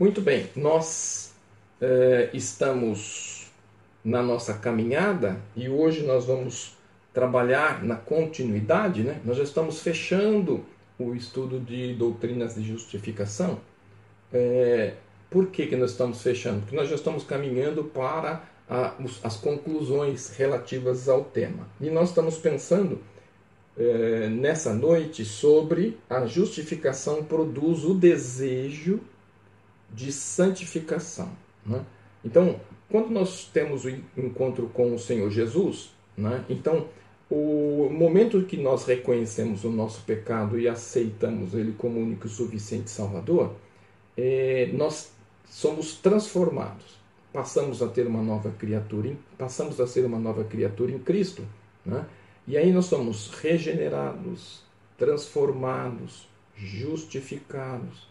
[0.00, 1.34] Muito bem, nós
[1.78, 3.50] eh, estamos
[4.02, 6.74] na nossa caminhada e hoje nós vamos
[7.12, 9.20] trabalhar na continuidade, né?
[9.26, 10.64] Nós já estamos fechando
[10.98, 13.60] o estudo de doutrinas de justificação.
[14.32, 14.94] É,
[15.28, 16.60] por que, que nós estamos fechando?
[16.60, 21.68] Porque nós já estamos caminhando para a, as conclusões relativas ao tema.
[21.78, 23.00] E nós estamos pensando
[23.76, 28.98] é, nessa noite sobre a justificação produz o desejo
[29.92, 31.30] de santificação.
[31.64, 31.84] Né?
[32.24, 36.44] Então, quando nós temos o encontro com o Senhor Jesus, né?
[36.48, 36.88] então
[37.30, 42.90] o momento que nós reconhecemos o nosso pecado e aceitamos Ele como único e suficiente
[42.90, 43.54] Salvador,
[44.16, 45.12] é, nós
[45.48, 46.98] somos transformados,
[47.32, 51.44] passamos a ter uma nova criatura, passamos a ser uma nova criatura em Cristo,
[51.86, 52.04] né?
[52.46, 54.64] e aí nós somos regenerados,
[54.98, 58.09] transformados, justificados,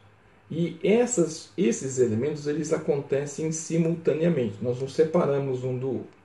[0.51, 6.19] e essas, esses elementos eles acontecem simultaneamente, nós nos separamos um do outro.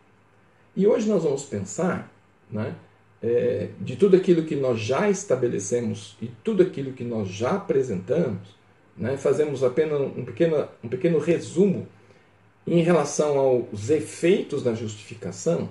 [0.75, 2.11] E hoje nós vamos pensar
[2.51, 2.75] né,
[3.23, 8.57] é, de tudo aquilo que nós já estabelecemos e tudo aquilo que nós já apresentamos,
[8.97, 11.87] né, fazemos apenas um pequeno, um pequeno resumo
[12.67, 15.69] em relação aos efeitos da justificação.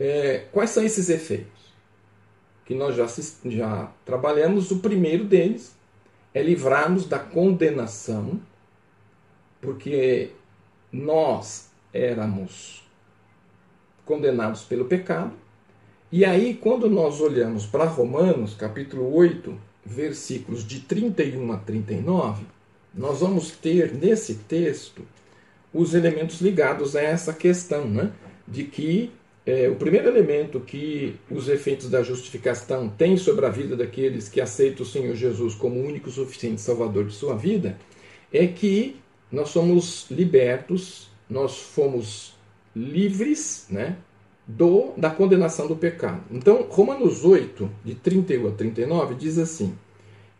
[0.00, 1.68] É, quais são esses efeitos?
[2.64, 3.06] Que nós já,
[3.46, 4.70] já trabalhamos.
[4.70, 5.77] O primeiro deles
[6.38, 8.40] é livrar-nos da condenação,
[9.60, 10.30] porque
[10.92, 12.86] nós éramos
[14.04, 15.32] condenados pelo pecado.
[16.12, 19.52] E aí, quando nós olhamos para Romanos, capítulo 8,
[19.84, 22.46] versículos de 31 a 39,
[22.94, 25.02] nós vamos ter nesse texto
[25.74, 28.12] os elementos ligados a essa questão, né?
[28.46, 29.12] de que
[29.48, 34.42] é, o primeiro elemento que os efeitos da justificação têm sobre a vida daqueles que
[34.42, 37.78] aceitam o Senhor Jesus como único suficiente Salvador de sua vida
[38.30, 38.96] é que
[39.32, 42.34] nós somos libertos, nós fomos
[42.76, 43.96] livres né,
[44.46, 46.24] do, da condenação do pecado.
[46.30, 49.74] Então, Romanos 8, de 31 a 39, diz assim: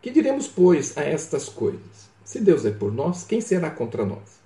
[0.03, 2.11] Que diremos, pois, a estas coisas?
[2.23, 4.39] Se Deus é por nós, quem será contra nós?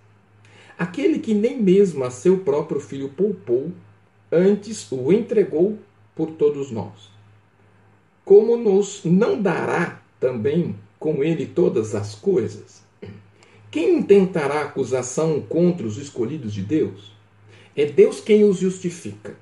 [0.79, 3.73] Aquele que nem mesmo a seu próprio filho poupou,
[4.33, 5.77] antes o entregou
[6.15, 7.11] por todos nós.
[8.25, 12.81] Como nos não dará também com ele todas as coisas?
[13.69, 17.11] Quem intentará acusação contra os escolhidos de Deus?
[17.75, 19.35] É Deus quem os justifica.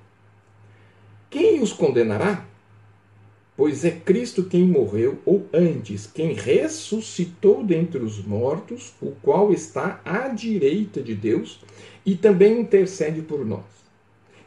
[1.29, 2.45] Quem os condenará?
[3.55, 10.01] Pois é Cristo quem morreu, ou antes, quem ressuscitou dentre os mortos, o qual está
[10.03, 11.59] à direita de Deus
[12.05, 13.80] e também intercede por nós.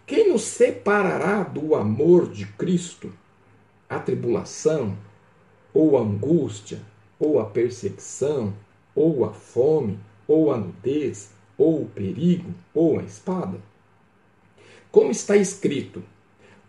[0.07, 3.11] Quem nos separará do amor de Cristo?
[3.89, 4.99] A tribulação,
[5.73, 6.83] ou a angústia,
[7.19, 8.53] ou a perseguição,
[8.95, 9.99] ou a fome,
[10.29, 13.59] ou a nudez, ou o perigo, ou a espada?
[14.91, 16.03] Como está escrito: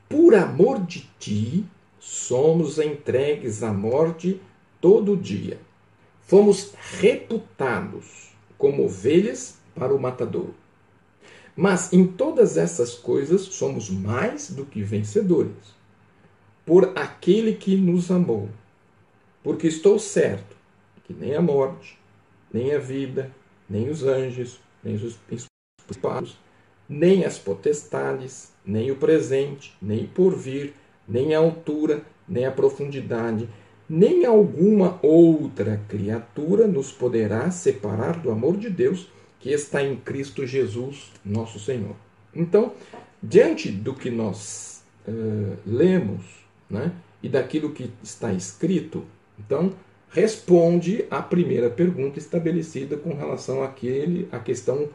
[0.08, 1.66] Por amor de ti
[2.00, 4.40] somos entregues à morte
[4.80, 5.60] todo dia.
[6.22, 10.52] Fomos reputados como ovelhas para o matador.
[11.56, 15.74] Mas em todas essas coisas somos mais do que vencedores,
[16.66, 18.50] por aquele que nos amou.
[19.42, 20.56] Porque estou certo
[21.06, 21.98] que nem a morte,
[22.52, 23.32] nem a vida,
[23.70, 25.18] nem os anjos, nem os
[25.86, 26.38] principados,
[26.90, 30.74] nem as potestades, nem o presente, nem o porvir,
[31.08, 33.48] nem a altura, nem a profundidade,
[33.88, 39.08] nem alguma outra criatura nos poderá separar do amor de Deus
[39.46, 41.96] que está em Cristo Jesus, nosso Senhor.
[42.36, 42.74] Então,
[43.22, 46.24] diante do que nós uh, lemos
[46.68, 46.92] né,
[47.22, 49.06] e daquilo que está escrito,
[49.38, 49.72] então
[50.10, 54.90] responde à primeira pergunta estabelecida com relação àquele, à questão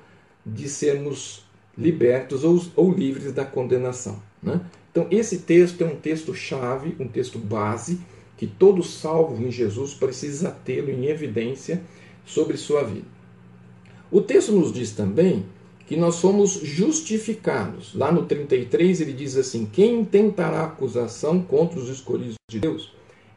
[0.44, 1.44] de sermos
[1.78, 4.20] libertos ou, ou livres da condenação.
[4.42, 4.60] Né?
[4.90, 8.00] Então, esse texto é um texto chave, um texto base,
[8.36, 11.80] que todo salvo em Jesus precisa tê-lo em evidência
[12.26, 13.19] sobre sua vida.
[14.10, 15.46] O texto nos diz também
[15.86, 17.94] que nós somos justificados.
[17.94, 22.92] Lá no 33 ele diz assim: Quem tentará acusação contra os escolhidos de Deus?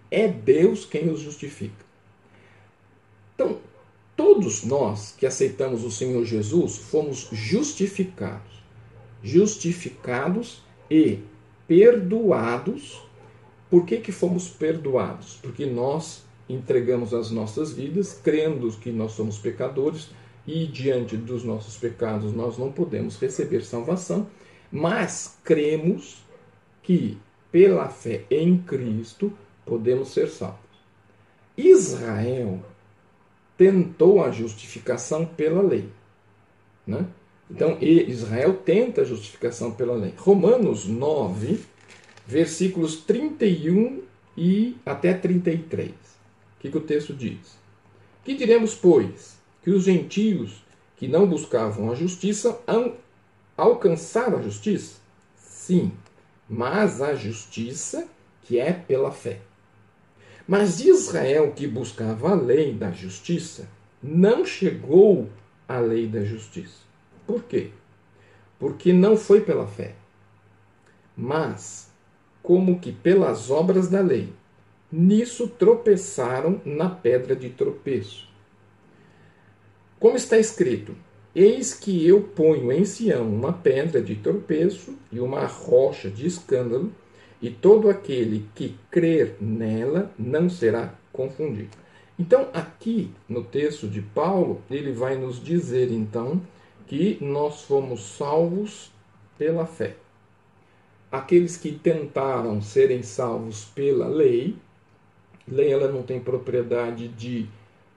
[0.10, 1.84] É Deus quem os justifica.
[3.36, 3.58] Então,
[4.16, 8.64] todos nós que aceitamos o Senhor Jesus fomos justificados.
[9.24, 11.20] Justificados e
[11.68, 13.02] perdoados.
[13.70, 15.40] Por que, que fomos perdoados?
[15.42, 20.10] Porque nós entregamos as nossas vidas, crendo que nós somos pecadores
[20.46, 24.28] e diante dos nossos pecados nós não podemos receber salvação,
[24.72, 26.24] mas cremos
[26.82, 27.18] que
[27.52, 29.32] pela fé em Cristo
[29.66, 30.60] podemos ser salvos.
[31.56, 32.60] Israel
[33.58, 35.88] tentou a justificação pela lei.
[36.86, 37.06] Né?
[37.50, 40.14] Então, Israel tenta a justificação pela lei.
[40.18, 41.60] Romanos 9,
[42.26, 44.02] versículos 31
[44.36, 45.92] e até 33.
[45.92, 45.94] O
[46.60, 47.58] que, que o texto diz?
[48.24, 49.33] Que diremos, pois,
[49.64, 50.64] que os gentios
[50.98, 52.60] que não buscavam a justiça
[53.58, 54.98] alcançaram a justiça?
[55.36, 55.92] Sim,
[56.50, 58.08] mas a justiça
[58.44, 59.40] que é pela fé.
[60.46, 63.68] Mas Israel, que buscava a lei da justiça,
[64.02, 65.30] não chegou
[65.68, 66.84] à lei da justiça.
[67.26, 67.72] Por quê?
[68.60, 69.96] Porque não foi pela fé,
[71.16, 71.90] mas
[72.42, 74.34] como que pelas obras da lei.
[74.92, 78.28] Nisso tropeçaram na pedra de tropeço.
[80.04, 80.94] Como está escrito:
[81.34, 86.92] Eis que eu ponho em Sião uma pedra de tropeço e uma rocha de escândalo,
[87.42, 91.70] e todo aquele que crer nela não será confundido.
[92.20, 96.42] Então, aqui no texto de Paulo, ele vai nos dizer então
[96.86, 98.92] que nós fomos salvos
[99.38, 99.96] pela fé.
[101.10, 104.54] Aqueles que tentaram serem salvos pela lei,
[105.48, 107.48] lei ela não tem propriedade de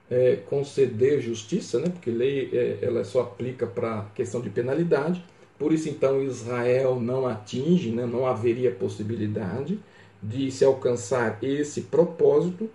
[0.09, 1.89] é, conceder justiça, né?
[1.89, 5.23] porque lei é, ela só aplica para questão de penalidade.
[5.57, 8.05] Por isso, então, Israel não atinge, né?
[8.05, 9.79] não haveria possibilidade
[10.21, 12.69] de se alcançar esse propósito,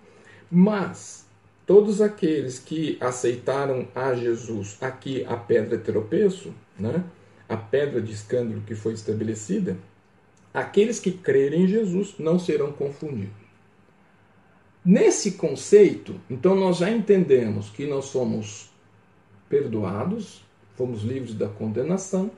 [0.51, 1.25] mas
[1.65, 7.03] todos aqueles que aceitaram a Jesus, aqui a pedra de tropeço, né?
[7.47, 9.77] a pedra de escândalo que foi estabelecida,
[10.53, 13.42] aqueles que crerem em Jesus não serão confundidos.
[14.85, 18.69] Nesse conceito, então nós já entendemos que nós somos
[19.47, 20.43] perdoados,
[20.75, 22.29] fomos livres da condenação,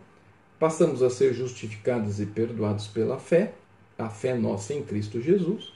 [0.59, 3.53] passamos a ser justificados e perdoados pela fé,
[3.97, 5.73] a fé nossa em Cristo Jesus.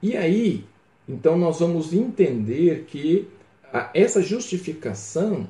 [0.00, 0.64] E aí,
[1.08, 3.28] então nós vamos entender que
[3.92, 5.48] essa justificação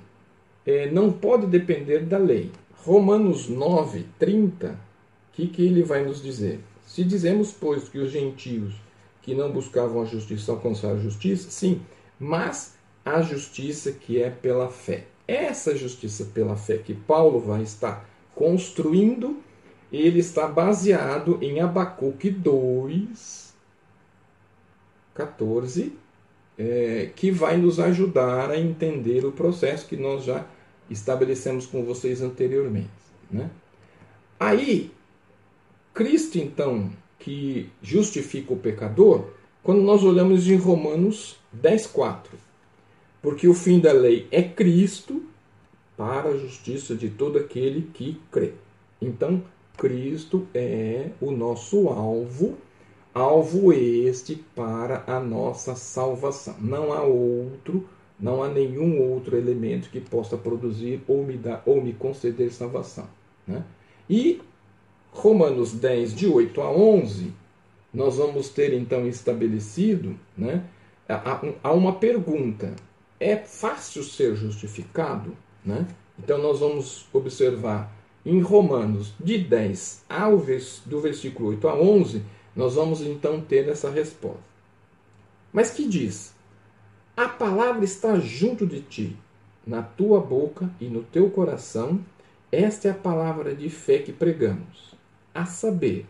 [0.64, 2.50] é, não pode depender da lei.
[2.84, 4.76] Romanos 9, 30, o
[5.34, 6.61] que, que ele vai nos dizer?
[6.87, 8.83] Se dizemos, pois, que os gentios
[9.25, 11.50] que não buscavam a justiça alcançaram a justiça?
[11.50, 11.81] Sim,
[12.21, 15.06] mas a justiça que é pela fé.
[15.26, 19.43] Essa justiça pela fé que Paulo vai estar construindo,
[19.91, 23.55] ele está baseado em Abacuque 2,
[25.15, 25.97] 14,
[26.59, 30.44] é, que vai nos ajudar a entender o processo que nós já
[30.91, 32.91] estabelecemos com vocês anteriormente.
[33.31, 33.49] Né?
[34.38, 34.93] Aí,
[35.94, 36.91] Cristo, então,
[37.25, 39.31] que justifica o pecador
[39.62, 42.19] quando nós olhamos em Romanos 10,4.
[43.23, 45.23] Porque o fim da lei é Cristo
[45.97, 48.53] para a justiça de todo aquele que crê.
[49.00, 49.43] Então,
[49.79, 52.59] Cristo é o nosso alvo,
[53.15, 56.56] alvo este para a nossa salvação.
[56.61, 57.88] Não há outro,
[58.21, 63.09] não há nenhum outro elemento que possa produzir ou me dar ou me conceder salvação.
[63.47, 63.65] Né?
[64.11, 64.43] E
[65.14, 67.32] Romanos 10, de 8 a 11,
[67.94, 70.64] nós vamos ter então estabelecido, né,
[71.62, 72.75] há uma pergunta:
[73.20, 75.34] é fácil ser justificado?
[75.64, 75.87] Né?
[76.19, 77.90] Então nós vamos observar
[78.26, 80.37] em Romanos de 10 ao
[80.84, 82.23] do versículo 8 a 11,
[82.54, 84.42] nós vamos então ter essa resposta.
[85.52, 86.35] Mas que diz:
[87.16, 89.16] A palavra está junto de ti,
[89.64, 92.00] na tua boca e no teu coração.
[92.50, 94.93] Esta é a palavra de fé que pregamos
[95.35, 96.07] a saber,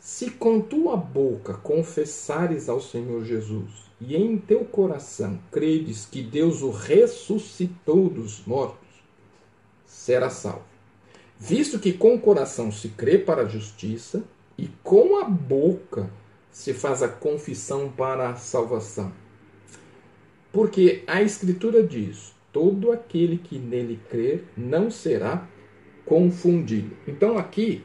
[0.00, 6.62] se com tua boca confessares ao Senhor Jesus e em teu coração credes que Deus
[6.62, 8.88] o ressuscitou dos mortos,
[9.86, 10.64] será salvo.
[11.38, 14.24] Visto que com o coração se crê para a justiça
[14.56, 16.10] e com a boca
[16.50, 19.12] se faz a confissão para a salvação.
[20.52, 25.46] Porque a Escritura diz: todo aquele que nele crer não será
[26.04, 26.96] confundido.
[27.06, 27.84] Então aqui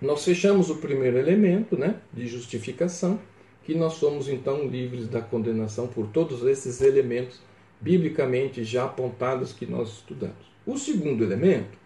[0.00, 3.18] nós fechamos o primeiro elemento né, de justificação,
[3.64, 7.40] que nós somos então livres da condenação por todos esses elementos
[7.80, 10.46] biblicamente já apontados que nós estudamos.
[10.64, 11.78] O segundo elemento,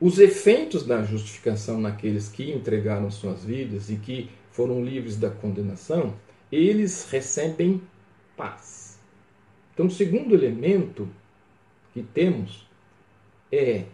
[0.00, 6.14] os efeitos da justificação naqueles que entregaram suas vidas e que foram livres da condenação,
[6.50, 7.82] eles recebem
[8.36, 8.98] paz.
[9.74, 11.08] Então, o segundo elemento
[11.92, 12.66] que temos
[13.50, 13.84] é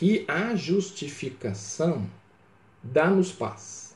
[0.00, 2.08] que a justificação
[2.82, 3.94] dá-nos paz.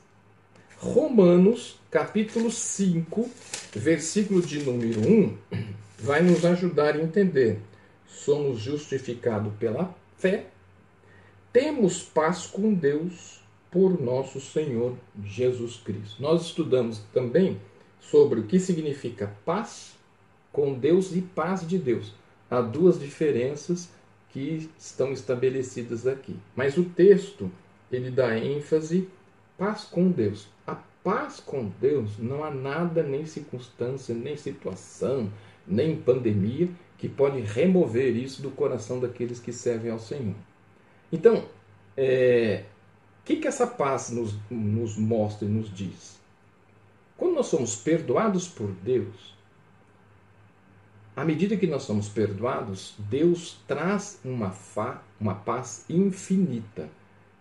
[0.77, 3.27] Romanos, capítulo 5,
[3.73, 5.37] versículo de número 1,
[5.97, 7.59] vai nos ajudar a entender.
[8.07, 10.45] Somos justificados pela fé,
[11.51, 14.95] temos paz com Deus por nosso Senhor
[15.25, 16.21] Jesus Cristo.
[16.21, 17.59] Nós estudamos também
[17.99, 19.95] sobre o que significa paz
[20.51, 22.13] com Deus e paz de Deus.
[22.47, 23.89] Há duas diferenças
[24.35, 26.35] que estão estabelecidas aqui.
[26.53, 27.49] Mas o texto,
[27.89, 29.07] ele dá ênfase
[29.57, 30.49] paz com Deus.
[30.67, 35.31] A paz com Deus não há nada, nem circunstância, nem situação,
[35.65, 40.35] nem pandemia que pode remover isso do coração daqueles que servem ao Senhor.
[41.13, 41.45] Então,
[41.95, 42.65] é,
[43.21, 46.19] o que, que essa paz nos, nos mostra e nos diz?
[47.15, 49.33] Quando nós somos perdoados por Deus,
[51.15, 56.89] à medida que nós somos perdoados, Deus traz uma, fa, uma paz infinita,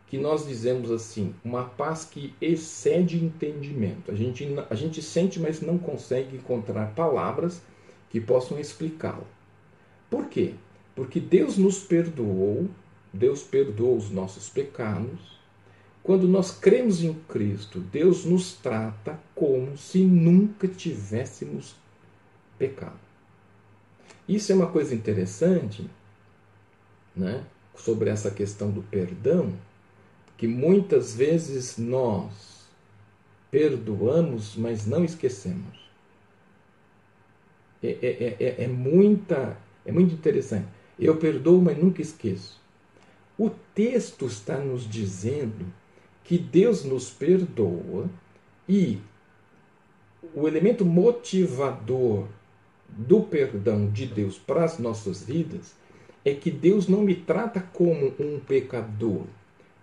[0.07, 4.13] que nós dizemos assim, uma paz que excede entendimento.
[4.13, 7.61] A gente, a gente sente, mas não consegue encontrar palavras
[8.11, 9.27] que possam explicá-la.
[10.09, 10.55] Por quê?
[10.95, 12.69] Porque Deus nos perdoou,
[13.13, 15.35] Deus perdoou os nossos pecados.
[16.01, 21.75] Quando nós cremos em Cristo, Deus nos trata como se nunca tivéssemos
[22.57, 23.04] pecado.
[24.29, 25.89] Isso é uma coisa interessante,
[27.15, 27.45] né?
[27.77, 29.53] Sobre essa questão do perdão,
[30.37, 32.65] que muitas vezes nós
[33.51, 35.85] perdoamos, mas não esquecemos.
[37.83, 40.67] É, é, é, é, muita, é muito interessante.
[40.99, 42.61] Eu perdoo, mas nunca esqueço.
[43.39, 45.67] O texto está nos dizendo
[46.23, 48.09] que Deus nos perdoa
[48.69, 48.99] e
[50.35, 52.27] o elemento motivador
[52.97, 55.75] do perdão de Deus para as nossas vidas
[56.25, 59.25] é que Deus não me trata como um pecador.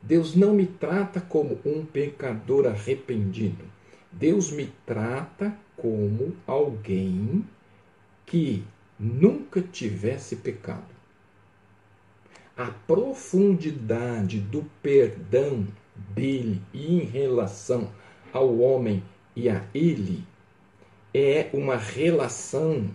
[0.01, 3.63] Deus não me trata como um pecador arrependido.
[4.12, 7.46] Deus me trata como alguém
[8.25, 8.63] que
[9.00, 10.91] nunca tivesse pecado.
[12.58, 15.68] A profundidade do perdão
[16.15, 17.89] dele em relação
[18.34, 19.03] ao homem
[19.36, 20.24] e a ele
[21.13, 22.89] é uma relação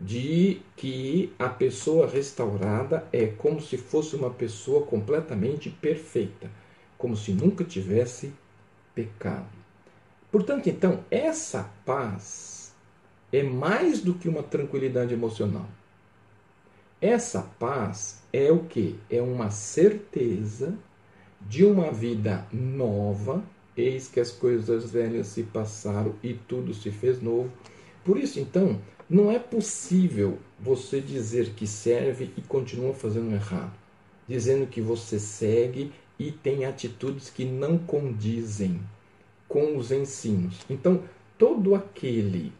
[0.00, 6.50] de que a pessoa restaurada é como se fosse uma pessoa completamente perfeita,
[6.96, 8.32] como se nunca tivesse
[8.94, 9.48] pecado.
[10.32, 12.72] Portanto, então, essa paz
[13.32, 15.68] é mais do que uma tranquilidade emocional.
[17.00, 18.98] Essa paz é o que?
[19.10, 20.76] É uma certeza
[21.40, 23.42] de uma vida nova.
[23.76, 27.50] Eis que as coisas velhas se passaram e tudo se fez novo.
[28.04, 28.80] Por isso, então,
[29.10, 33.74] não é possível você dizer que serve e continua fazendo errado,
[34.28, 38.80] dizendo que você segue e tem atitudes que não condizem
[39.48, 40.60] com os ensinos.
[40.70, 41.02] Então,
[41.36, 42.52] todo aquele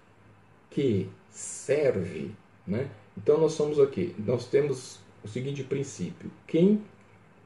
[0.68, 2.32] que serve,
[2.66, 2.90] né?
[3.16, 6.82] Então nós somos aqui, nós temos o seguinte princípio: quem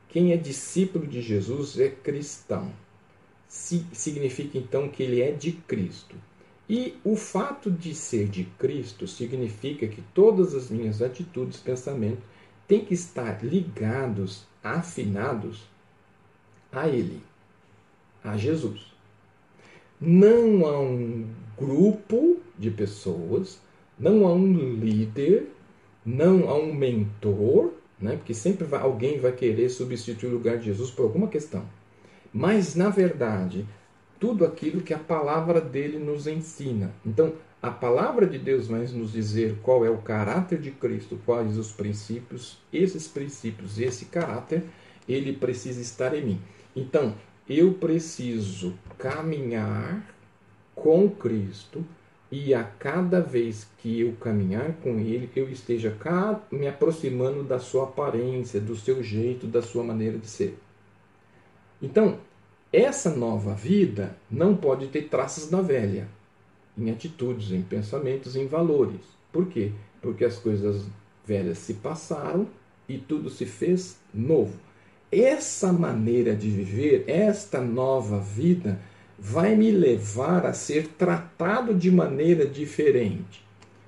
[0.09, 2.73] quem é discípulo de Jesus é cristão.
[3.49, 6.15] Significa então que ele é de Cristo.
[6.69, 12.25] E o fato de ser de Cristo significa que todas as minhas atitudes, pensamentos,
[12.67, 15.69] têm que estar ligados, afinados
[16.73, 17.23] a Ele,
[18.23, 18.93] a Jesus.
[20.01, 23.61] Não a um grupo de pessoas,
[23.99, 25.51] não a um líder,
[26.05, 28.17] não a um mentor, né?
[28.17, 31.65] porque sempre vai, alguém vai querer substituir o lugar de Jesus por alguma questão.
[32.33, 33.67] Mas, na verdade,
[34.25, 36.91] tudo aquilo que a palavra dele nos ensina.
[37.05, 41.59] Então, a palavra de Deus vai nos dizer qual é o caráter de Cristo, quais
[41.59, 44.65] os princípios, esses princípios, esse caráter,
[45.07, 46.41] ele precisa estar em mim.
[46.75, 47.15] Então,
[47.47, 50.03] eu preciso caminhar
[50.75, 51.85] com Cristo
[52.33, 55.95] e a cada vez que eu caminhar com Ele, eu esteja
[56.51, 60.59] me aproximando da sua aparência, do seu jeito, da sua maneira de ser.
[61.83, 62.19] Então,
[62.75, 66.09] essa nova vida não pode ter traços da velha,
[66.77, 69.01] em atitudes, em pensamentos, em valores.
[69.33, 69.71] Por quê?
[70.03, 70.85] Porque as coisas
[71.25, 72.49] velhas se passaram
[72.89, 74.59] e tudo se fez novo.
[75.11, 78.81] Essa maneira de viver, esta nova vida,
[79.19, 83.45] vai me levar a ser tratado de maneira diferente.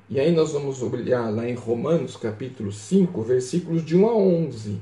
[0.09, 4.78] E aí nós vamos olhar lá em Romanos capítulo 5, versículos de 1 a 11,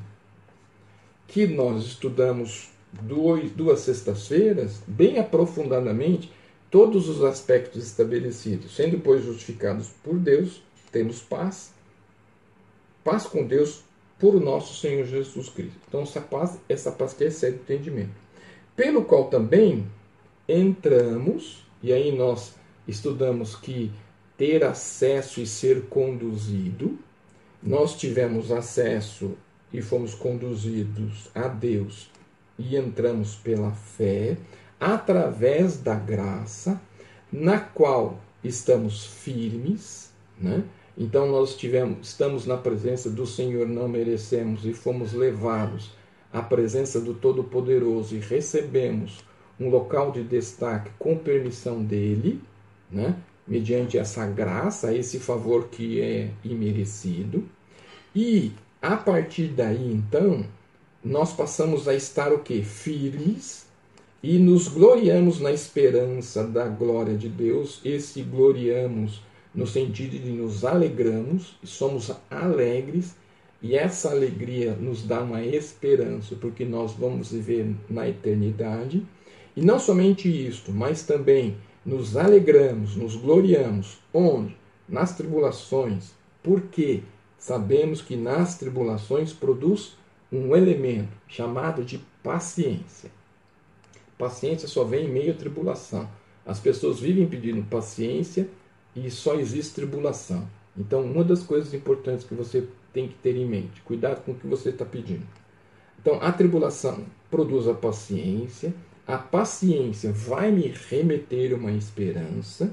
[1.26, 6.32] que nós estudamos dois, duas sextas-feiras, bem aprofundadamente,
[6.70, 8.74] todos os aspectos estabelecidos.
[8.74, 11.72] Sendo, pois, justificados por Deus, temos paz.
[13.02, 13.82] Paz com Deus
[14.18, 15.78] por nosso Senhor Jesus Cristo.
[15.88, 18.14] Então, essa paz, essa paz que excede o entendimento.
[18.74, 19.86] Pelo qual também
[20.48, 22.54] entramos, e aí nós
[22.86, 23.92] estudamos que
[24.36, 26.98] ter acesso e ser conduzido,
[27.62, 29.32] nós tivemos acesso
[29.72, 32.10] e fomos conduzidos a Deus
[32.58, 34.36] e entramos pela fé,
[34.80, 36.80] através da graça,
[37.32, 40.64] na qual estamos firmes, né?
[40.96, 45.90] Então nós tivemos, estamos na presença do Senhor, não merecemos e fomos levados
[46.32, 49.24] à presença do Todo-Poderoso e recebemos
[49.58, 52.40] um local de destaque com permissão dele,
[52.90, 53.16] né?
[53.46, 57.44] mediante essa graça, esse favor que é imerecido.
[58.14, 60.46] E a partir daí, então,
[61.04, 62.62] nós passamos a estar o quê?
[62.62, 63.66] Firmes
[64.22, 67.80] e nos gloriamos na esperança da glória de Deus.
[67.84, 69.20] Esse gloriamos
[69.54, 73.14] no sentido de nos alegramos, somos alegres,
[73.60, 79.06] e essa alegria nos dá uma esperança, porque nós vamos viver na eternidade.
[79.54, 83.98] E não somente isto, mas também nos alegramos, nos gloriamos.
[84.12, 84.56] Onde?
[84.88, 86.12] Nas tribulações.
[86.42, 87.02] Porque
[87.38, 89.96] sabemos que nas tribulações produz
[90.36, 93.10] um elemento chamado de paciência.
[94.18, 96.08] Paciência só vem em meio à tribulação.
[96.46, 98.48] As pessoas vivem pedindo paciência
[98.94, 100.48] e só existe tribulação.
[100.76, 104.34] Então, uma das coisas importantes que você tem que ter em mente, cuidado com o
[104.34, 105.26] que você está pedindo.
[106.00, 108.74] Então, a tribulação produz a paciência,
[109.06, 112.70] a paciência vai me remeter uma esperança,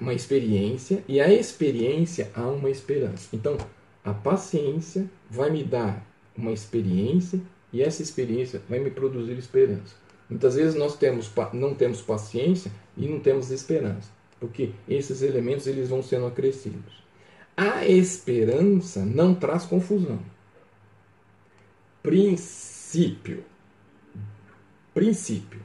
[0.00, 3.28] uma experiência, e a experiência a uma esperança.
[3.32, 3.56] Então,
[4.04, 6.04] a paciência vai me dar
[6.36, 7.40] uma experiência
[7.72, 9.94] e essa experiência vai me produzir esperança.
[10.28, 14.14] Muitas vezes nós temos, não temos paciência e não temos esperança
[14.44, 17.02] porque esses elementos eles vão sendo acrescidos.
[17.56, 20.20] A esperança não traz confusão.
[22.02, 23.42] Princípio.
[24.92, 25.62] Princípio.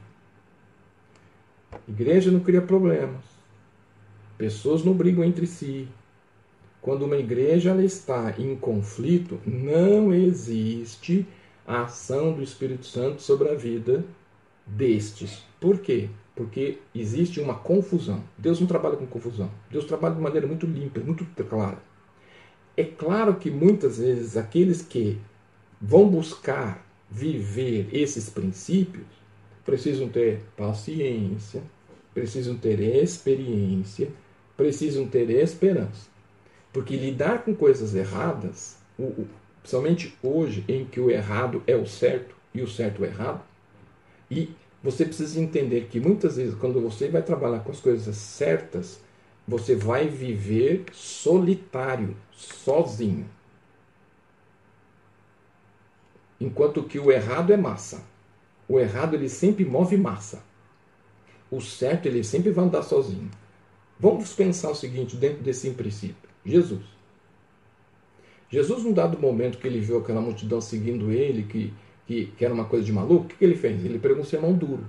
[1.86, 3.22] Igreja não cria problemas.
[4.38, 5.86] Pessoas não brigam entre si.
[6.80, 11.26] Quando uma igreja está em conflito, não existe
[11.66, 14.04] a ação do Espírito Santo sobre a vida
[14.66, 15.44] destes.
[15.60, 16.08] Por quê?
[16.40, 18.24] porque existe uma confusão.
[18.38, 19.50] Deus não trabalha com confusão.
[19.70, 21.76] Deus trabalha de maneira muito limpa, muito clara.
[22.74, 25.18] É claro que muitas vezes aqueles que
[25.78, 29.04] vão buscar viver esses princípios
[29.66, 31.62] precisam ter paciência,
[32.14, 34.08] precisam ter experiência,
[34.56, 36.08] precisam ter esperança.
[36.72, 38.76] Porque lidar com coisas erradas,
[39.60, 43.42] principalmente hoje em que o errado é o certo e o certo é o errado,
[44.30, 49.00] e você precisa entender que muitas vezes, quando você vai trabalhar com as coisas certas,
[49.46, 53.28] você vai viver solitário, sozinho.
[56.40, 58.02] Enquanto que o errado é massa.
[58.66, 60.42] O errado ele sempre move massa.
[61.50, 63.30] O certo ele sempre vai andar sozinho.
[63.98, 66.29] Vamos pensar o seguinte dentro desse princípio.
[66.44, 66.82] Jesus.
[68.48, 71.72] Jesus, num dado momento que ele viu aquela multidão seguindo ele, que
[72.10, 73.84] que, que era uma coisa de maluco, o que, que ele fez?
[73.84, 74.84] Ele pregou um sermão duro.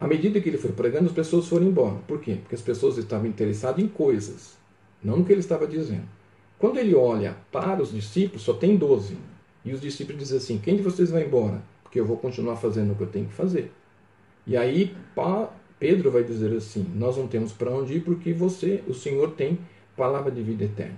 [0.00, 1.94] À medida que ele foi pregando, as pessoas foram embora.
[2.08, 2.34] Por quê?
[2.34, 4.58] Porque as pessoas estavam interessadas em coisas,
[5.00, 6.02] não no que ele estava dizendo.
[6.58, 9.16] Quando ele olha para os discípulos, só tem doze.
[9.64, 11.62] E os discípulos dizem assim: Quem de vocês vai embora?
[11.84, 13.70] Porque eu vou continuar fazendo o que eu tenho que fazer.
[14.44, 14.96] E aí
[15.84, 19.58] Pedro vai dizer assim: Nós não temos para onde ir porque você, o Senhor, tem
[19.94, 20.96] palavra de vida eterna.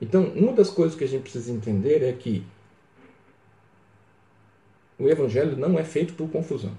[0.00, 2.42] Então, uma das coisas que a gente precisa entender é que
[4.98, 6.72] o evangelho não é feito por confusão.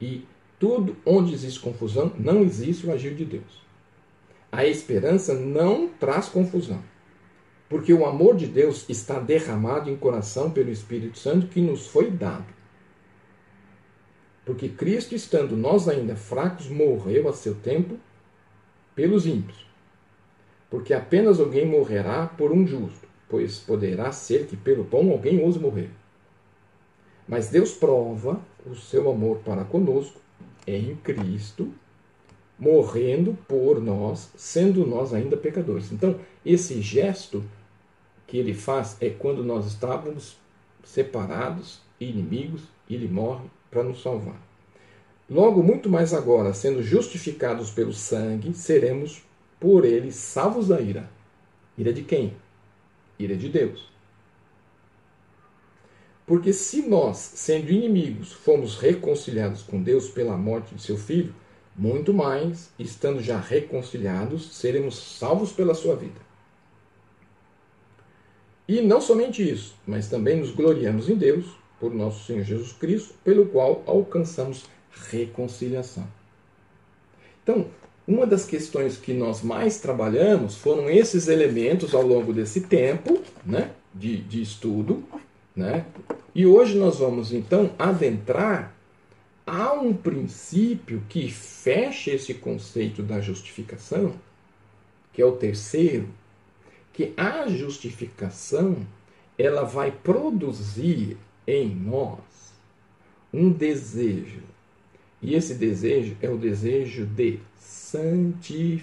[0.00, 0.26] E
[0.58, 3.62] tudo onde existe confusão, não existe o agir de Deus.
[4.50, 6.82] A esperança não traz confusão.
[7.68, 12.10] Porque o amor de Deus está derramado em coração pelo Espírito Santo que nos foi
[12.10, 12.63] dado.
[14.44, 17.98] Porque Cristo, estando nós ainda fracos, morreu a seu tempo
[18.94, 19.64] pelos ímpios.
[20.68, 23.04] Porque apenas alguém morrerá por um justo
[23.34, 25.90] pois poderá ser que pelo pão alguém ouse morrer.
[27.26, 30.20] Mas Deus prova o seu amor para conosco
[30.64, 31.72] em Cristo,
[32.56, 35.90] morrendo por nós, sendo nós ainda pecadores.
[35.90, 37.42] Então, esse gesto
[38.26, 40.36] que ele faz é quando nós estávamos
[40.84, 44.40] separados, inimigos, ele morre para nos salvar.
[45.28, 49.22] Logo, muito mais agora, sendo justificados pelo sangue, seremos
[49.60, 51.10] por ele salvos da ira.
[51.76, 52.34] Ira de quem?
[53.18, 53.88] ira de Deus.
[56.26, 61.34] Porque se nós, sendo inimigos, fomos reconciliados com Deus pela morte de seu filho,
[61.76, 66.20] muito mais, estando já reconciliados, seremos salvos pela sua vida.
[68.66, 71.44] E não somente isso, mas também nos gloriamos em Deus,
[71.78, 74.64] por nosso Senhor Jesus Cristo, pelo qual alcançamos
[75.10, 76.06] reconciliação.
[77.42, 77.66] Então,
[78.06, 83.70] uma das questões que nós mais trabalhamos foram esses elementos ao longo desse tempo né,
[83.94, 85.02] de, de estudo.
[85.56, 85.86] Né?
[86.34, 88.74] E hoje nós vamos então adentrar
[89.46, 94.14] há um princípio que fecha esse conceito da justificação,
[95.12, 96.08] que é o terceiro,
[96.92, 98.76] que a justificação
[99.38, 102.54] ela vai produzir em nós
[103.32, 104.42] um desejo.
[105.20, 108.78] E esse desejo é o desejo de santificação.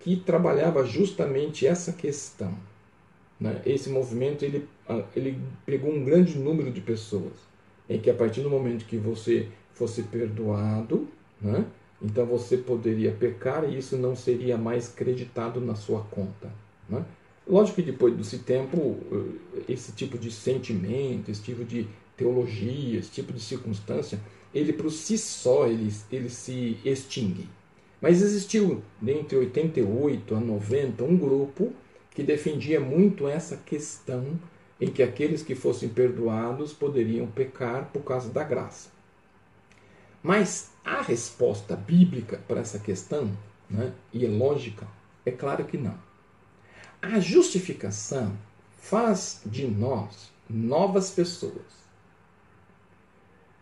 [0.00, 2.54] que trabalhava justamente essa questão.
[3.40, 3.62] Né?
[3.64, 7.32] Esse movimento ele, ah, ele pegou um grande número de pessoas,
[7.88, 11.08] em que a partir do momento que você fosse perdoado,
[11.40, 11.64] né?
[12.02, 16.50] Então você poderia pecar e isso não seria mais creditado na sua conta.
[16.88, 17.04] Né?
[17.46, 21.86] Lógico que depois desse tempo, eh, esse tipo de sentimento, esse tipo de
[22.16, 24.20] teologia, esse tipo de circunstância,
[24.54, 27.48] ele por si só ele, ele se extingue.
[28.00, 31.72] Mas existiu, entre 88 a 90, um grupo
[32.10, 34.38] que defendia muito essa questão
[34.80, 38.90] em que aqueles que fossem perdoados poderiam pecar por causa da graça.
[40.22, 43.36] Mas a resposta bíblica para essa questão,
[43.68, 44.86] né, e é lógica,
[45.24, 45.98] é claro que não.
[47.00, 48.36] A justificação
[48.76, 51.80] faz de nós novas pessoas.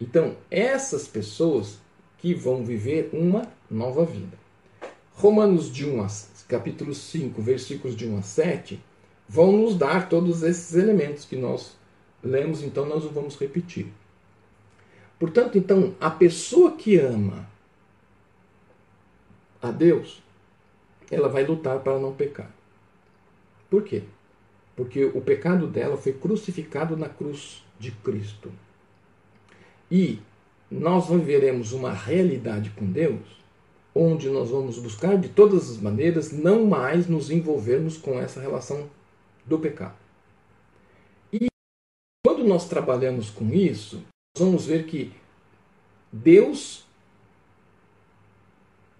[0.00, 1.78] Então, essas pessoas
[2.18, 4.38] que vão viver uma nova vida.
[5.14, 6.08] Romanos de 1 a,
[6.48, 8.82] capítulo 5, versículos de 1 a 7,
[9.28, 11.76] vão nos dar todos esses elementos que nós
[12.22, 13.92] lemos, então nós vamos repetir.
[15.18, 17.46] Portanto, então, a pessoa que ama
[19.60, 20.22] a Deus,
[21.10, 22.50] ela vai lutar para não pecar.
[23.68, 24.04] Por quê?
[24.76, 28.52] Porque o pecado dela foi crucificado na cruz de Cristo.
[29.90, 30.20] E
[30.70, 33.38] nós viveremos uma realidade com Deus
[33.94, 38.88] onde nós vamos buscar de todas as maneiras não mais nos envolvermos com essa relação
[39.44, 39.96] do pecado.
[41.32, 41.46] E
[42.24, 44.04] quando nós trabalhamos com isso,
[44.38, 45.12] vamos ver que
[46.12, 46.86] Deus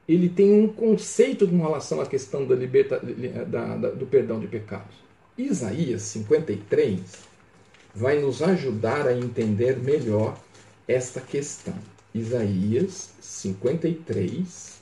[0.08, 4.46] ele tem um conceito com relação à questão da liberta, da, da, do perdão de
[4.46, 4.96] pecados.
[5.36, 7.00] Isaías 53
[7.94, 10.38] vai nos ajudar a entender melhor
[10.86, 11.74] esta questão.
[12.14, 14.80] Isaías 53,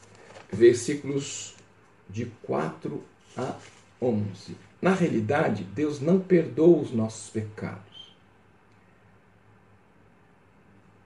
[0.53, 1.57] versículos
[2.09, 3.03] de 4
[3.37, 3.57] a
[4.01, 4.57] 11.
[4.81, 7.86] Na realidade, Deus não perdoa os nossos pecados.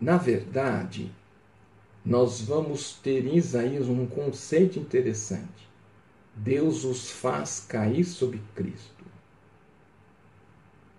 [0.00, 1.12] Na verdade,
[2.04, 5.68] nós vamos ter em Isaías um conceito interessante.
[6.34, 9.04] Deus os faz cair sobre Cristo.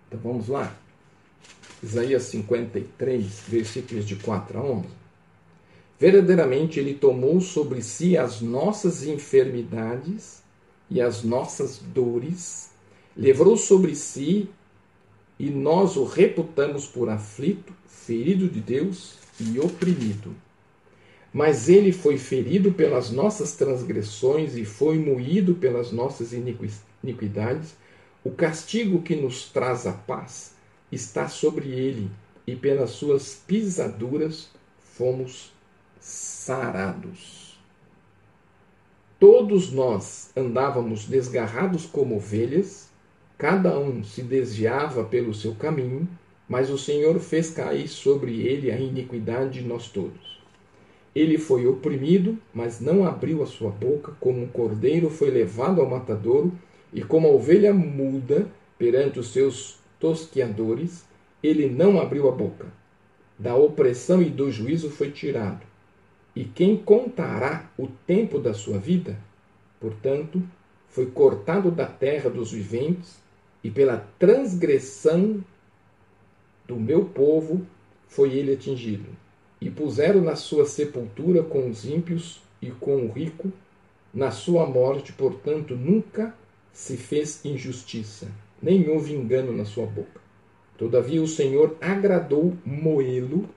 [0.08, 0.76] Então vamos lá.
[1.82, 4.88] Isaías 53, versículos de 4 a 11.
[6.00, 10.44] Verdadeiramente ele tomou sobre si as nossas enfermidades
[10.90, 12.70] e as nossas dores,
[13.16, 14.50] levou sobre si
[15.42, 20.36] e nós o reputamos por aflito, ferido de Deus e oprimido.
[21.34, 27.76] Mas ele foi ferido pelas nossas transgressões e foi moído pelas nossas iniquidades.
[28.24, 30.54] O castigo que nos traz a paz
[30.92, 32.12] está sobre ele,
[32.46, 34.52] e pelas suas pisaduras
[34.94, 35.52] fomos
[36.00, 37.60] sarados.
[39.20, 42.91] Todos nós andávamos desgarrados como ovelhas,
[43.42, 46.08] cada um se desviava pelo seu caminho,
[46.48, 50.40] mas o Senhor fez cair sobre ele a iniquidade de nós todos.
[51.16, 55.90] Ele foi oprimido, mas não abriu a sua boca, como um cordeiro foi levado ao
[55.90, 56.54] matadouro,
[56.94, 61.04] e como a ovelha muda perante os seus tosqueadores,
[61.42, 62.68] ele não abriu a boca.
[63.40, 65.66] Da opressão e do juízo foi tirado.
[66.36, 69.18] E quem contará o tempo da sua vida?
[69.80, 70.44] Portanto,
[70.90, 73.21] foi cortado da terra dos viventes,
[73.64, 75.44] e pela transgressão
[76.68, 77.66] do meu povo
[78.08, 79.10] foi ele atingido
[79.62, 83.52] e puseram na sua sepultura com os ímpios e com o rico,
[84.12, 86.36] na sua morte, portanto, nunca
[86.74, 88.28] se fez injustiça,
[88.62, 90.20] nem houve engano na sua boca.
[90.78, 93.48] Todavia o Senhor agradou moê-lo,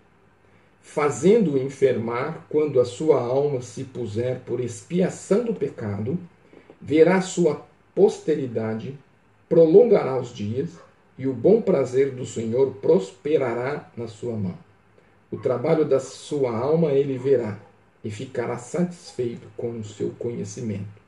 [0.83, 6.19] fazendo-o enfermar, quando a sua alma se puser por expiação do pecado,
[6.81, 8.99] verá sua posteridade,
[9.49, 10.71] prolongará os dias,
[11.17, 14.59] e o bom prazer do Senhor prosperará na sua mão.
[15.31, 17.59] O trabalho da sua alma ele verá
[18.03, 21.03] e ficará satisfeito com o seu conhecimento.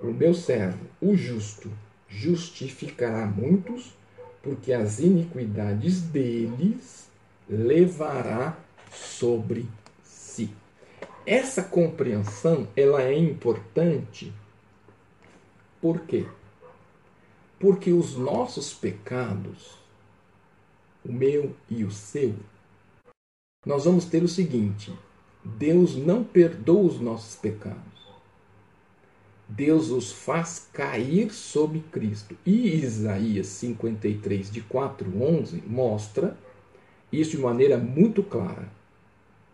[0.00, 1.70] O meu servo, o justo,
[2.08, 3.94] justificará muitos,
[4.42, 7.08] porque as iniquidades deles
[7.48, 8.56] levará
[8.90, 9.66] sobre
[10.04, 10.50] si.
[11.26, 14.32] Essa compreensão ela é importante.
[15.80, 16.26] Por quê?
[17.58, 19.76] Porque os nossos pecados,
[21.04, 22.34] o meu e o seu,
[23.64, 24.92] nós vamos ter o seguinte:
[25.44, 27.96] Deus não perdoa os nossos pecados.
[29.48, 32.36] Deus os faz cair sob Cristo.
[32.44, 36.36] E Isaías 53, de 4 a 11, mostra
[37.12, 38.68] isso de maneira muito clara.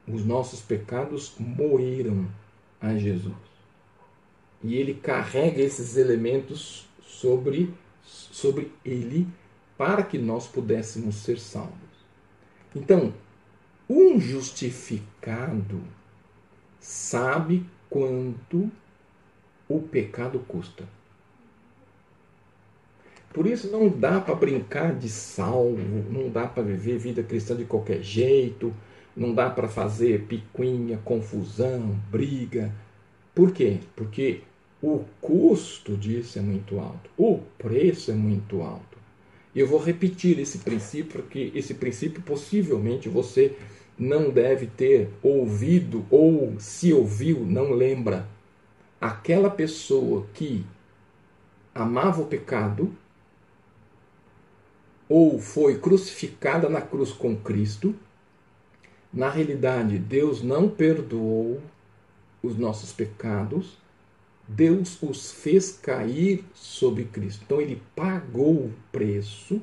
[0.08, 2.26] Os nossos pecados moeram
[2.80, 3.34] a Jesus.
[4.62, 9.26] E ele carrega esses elementos sobre, sobre ele
[9.76, 11.72] para que nós pudéssemos ser salvos.
[12.74, 13.12] Então,
[13.88, 15.82] um justificado
[16.78, 18.70] sabe quanto
[19.68, 20.84] o pecado custa.
[23.32, 27.64] Por isso não dá para brincar de salvo, não dá para viver vida cristã de
[27.64, 28.74] qualquer jeito,
[29.16, 32.72] não dá para fazer picuinha, confusão, briga.
[33.34, 33.80] Por quê?
[33.96, 34.42] Porque
[34.83, 38.99] o custo disso é muito alto, o preço é muito alto.
[39.55, 43.57] Eu vou repetir esse princípio, porque esse princípio possivelmente você
[43.99, 48.27] não deve ter ouvido ou se ouviu, não lembra.
[49.01, 50.64] Aquela pessoa que
[51.75, 52.92] amava o pecado
[55.09, 57.95] ou foi crucificada na cruz com Cristo,
[59.12, 61.61] na realidade, Deus não perdoou
[62.42, 63.77] os nossos pecados,
[64.54, 67.42] Deus os fez cair sobre Cristo.
[67.44, 69.60] Então, ele pagou o preço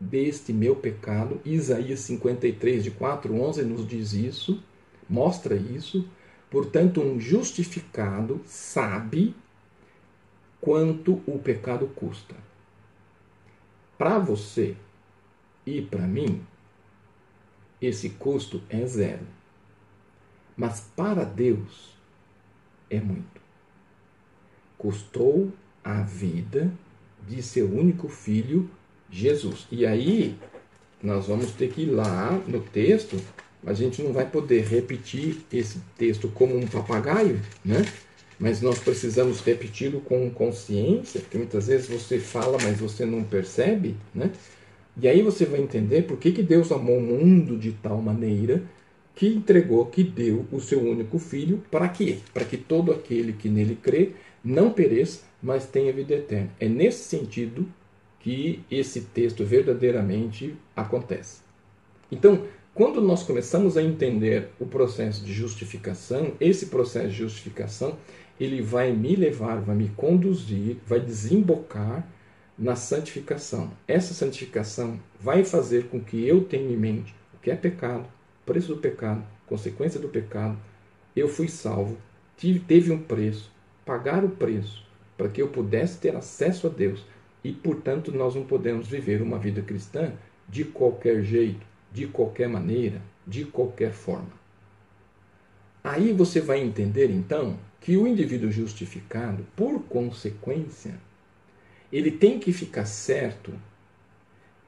[0.00, 1.40] deste meu pecado.
[1.44, 4.62] Isaías 53, de 4 a 11, nos diz isso,
[5.08, 6.08] mostra isso.
[6.50, 9.34] Portanto, um justificado sabe
[10.60, 12.34] quanto o pecado custa.
[13.98, 14.74] Para você
[15.66, 16.42] e para mim,
[17.80, 19.26] esse custo é zero.
[20.56, 21.94] Mas para Deus
[22.88, 23.39] é muito.
[24.80, 25.52] Custou
[25.84, 26.72] a vida
[27.28, 28.70] de seu único filho
[29.10, 29.66] Jesus.
[29.70, 30.38] E aí,
[31.02, 33.14] nós vamos ter que ir lá no texto,
[33.66, 37.84] a gente não vai poder repetir esse texto como um papagaio, né?
[38.38, 43.96] Mas nós precisamos repeti-lo com consciência, porque muitas vezes você fala, mas você não percebe,
[44.14, 44.30] né?
[44.96, 48.62] E aí você vai entender por que, que Deus amou o mundo de tal maneira
[49.14, 52.16] que entregou, que deu o seu único filho, para quê?
[52.32, 54.12] Para que todo aquele que nele crê
[54.42, 56.50] não pereça, mas tenha vida eterna.
[56.58, 57.66] É nesse sentido
[58.18, 61.40] que esse texto verdadeiramente acontece.
[62.12, 67.98] Então, quando nós começamos a entender o processo de justificação, esse processo de justificação,
[68.38, 72.06] ele vai me levar, vai me conduzir, vai desembocar
[72.58, 73.70] na santificação.
[73.88, 78.06] Essa santificação vai fazer com que eu tenha em mente o que é pecado,
[78.46, 80.58] preço do pecado, consequência do pecado.
[81.14, 81.98] Eu fui salvo,
[82.36, 83.50] tive, teve um preço,
[83.90, 87.04] pagar o preço para que eu pudesse ter acesso a Deus,
[87.42, 90.12] e, portanto, nós não podemos viver uma vida cristã
[90.48, 94.30] de qualquer jeito, de qualquer maneira, de qualquer forma.
[95.82, 100.94] Aí você vai entender então que o indivíduo justificado, por consequência,
[101.92, 103.52] ele tem que ficar certo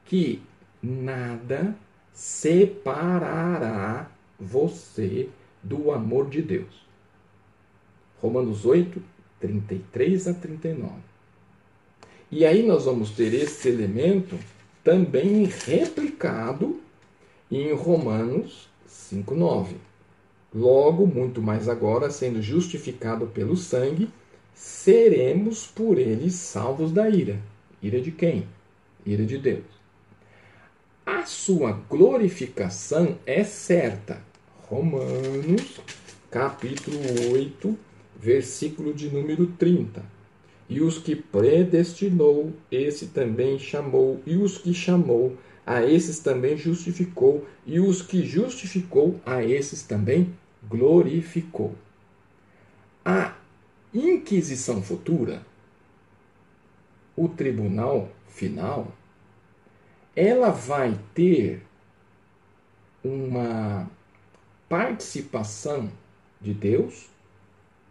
[0.03, 0.43] que
[0.81, 1.73] nada
[2.11, 5.29] separará você
[5.63, 6.85] do amor de Deus.
[8.19, 9.12] Romanos 8,
[9.43, 10.93] 33 a 39.
[12.31, 14.39] E aí nós vamos ter esse elemento
[14.81, 16.79] também replicado
[17.51, 19.75] em Romanos 5, 9.
[20.55, 24.09] Logo, muito mais agora, sendo justificado pelo sangue,
[24.53, 27.39] seremos por ele salvos da ira.
[27.81, 28.47] Ira de quem?
[29.05, 29.65] Ira de Deus.
[31.05, 34.21] A sua glorificação é certa.
[34.69, 35.81] Romanos,
[36.31, 36.97] capítulo
[37.33, 37.77] 8,
[38.23, 40.01] versículo de número 30.
[40.69, 47.45] E os que predestinou, esse também chamou, e os que chamou, a esses também justificou,
[47.65, 50.33] e os que justificou, a esses também
[50.69, 51.75] glorificou.
[53.03, 53.35] A
[53.93, 55.45] inquisição futura,
[57.17, 58.95] o tribunal final,
[60.15, 61.61] ela vai ter
[63.03, 63.89] uma
[64.69, 65.91] participação
[66.39, 67.12] de Deus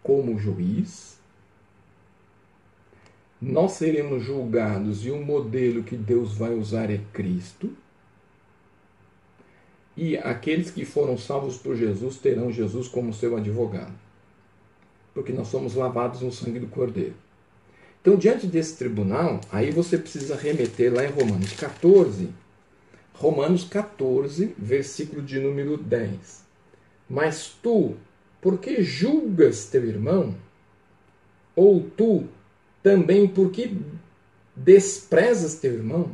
[0.03, 1.19] como juiz.
[3.41, 7.71] Nós seremos julgados e o modelo que Deus vai usar é Cristo.
[9.97, 13.93] E aqueles que foram salvos por Jesus terão Jesus como seu advogado,
[15.13, 17.15] porque nós somos lavados no sangue do Cordeiro.
[18.01, 22.31] Então, diante desse tribunal, aí você precisa remeter lá em Romanos 14,
[23.15, 26.43] Romanos 14, versículo de número 10.
[27.09, 27.95] Mas tu,
[28.43, 30.35] por que julgas teu irmão?
[31.57, 32.29] Ou tu,
[32.83, 33.75] também, por que
[34.55, 36.11] desprezas teu irmão?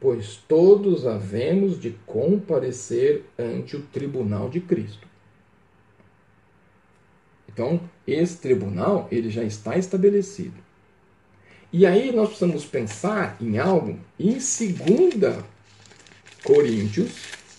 [0.00, 5.06] pois todos havemos de comparecer ante o tribunal de Cristo.
[7.46, 10.54] Então, esse tribunal ele já está estabelecido.
[11.70, 15.44] E aí nós precisamos pensar em algo em 2
[16.42, 17.12] Coríntios,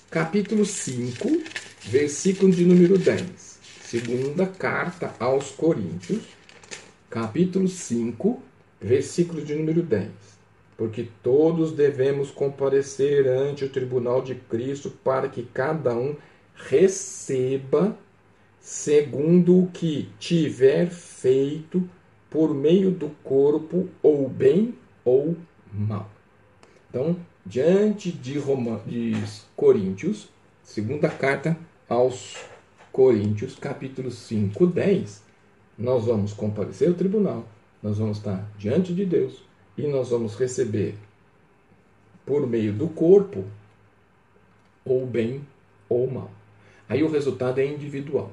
[0.09, 1.29] capítulo 5,
[1.83, 3.50] versículo de número 10.
[3.91, 6.23] Segunda carta aos Coríntios,
[7.09, 8.41] capítulo 5,
[8.79, 10.09] versículo de número 10
[10.77, 16.15] porque todos devemos comparecer ante o tribunal de Cristo para que cada um
[16.55, 17.97] receba
[18.61, 21.85] segundo o que tiver feito
[22.29, 24.73] por meio do corpo, ou bem
[25.03, 25.35] ou
[25.69, 26.09] mal.
[26.89, 29.11] Então, diante de, Roma, de
[29.53, 30.29] Coríntios,
[30.63, 31.57] segunda carta
[31.89, 32.50] aos
[32.91, 35.23] Coríntios, capítulo 5, 10,
[35.77, 37.45] nós vamos comparecer ao tribunal,
[37.81, 39.43] nós vamos estar diante de Deus
[39.77, 40.95] e nós vamos receber
[42.25, 43.45] por meio do corpo
[44.83, 45.45] ou bem
[45.87, 46.29] ou mal.
[46.89, 48.31] Aí o resultado é individual.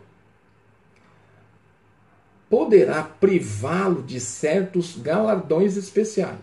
[2.51, 6.39] Poderá privá-lo de certos galardões especiais.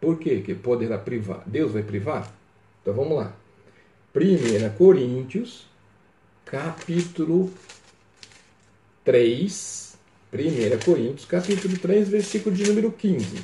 [0.00, 1.42] Por quê que poderá privar?
[1.46, 2.32] Deus vai privar?
[2.82, 3.36] Então vamos lá.
[4.14, 5.68] 1 Coríntios,
[6.50, 7.50] capítulo
[9.04, 9.98] 3,
[10.32, 13.36] 1 Coríntios, capítulo 3, versículo de número 15.